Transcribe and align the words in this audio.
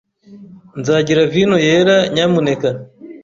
Nzagira 0.79 1.21
vino 1.33 1.57
yera, 1.67 1.97
nyamuneka. 2.13 2.69